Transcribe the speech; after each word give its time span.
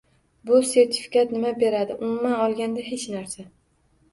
Bu 0.49 0.61
sertifikat 0.69 1.35
nima 1.35 1.51
beradi? 1.65 1.99
Umuman 2.07 2.35
olganda, 2.49 2.87
hech 2.89 3.07
narsa 3.17 3.47